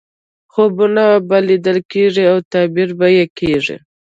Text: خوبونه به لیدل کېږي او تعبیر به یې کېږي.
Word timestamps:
خوبونه 0.53 1.05
به 1.27 1.37
لیدل 1.47 1.77
کېږي 1.91 2.23
او 2.31 2.37
تعبیر 2.51 2.89
به 2.99 3.07
یې 3.17 3.25
کېږي. 3.39 3.77